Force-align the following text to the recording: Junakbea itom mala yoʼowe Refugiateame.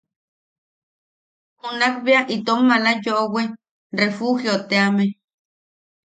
Junakbea 1.65 2.21
itom 2.35 2.59
mala 2.69 2.91
yoʼowe 3.05 3.43
Refugiateame. 3.99 5.05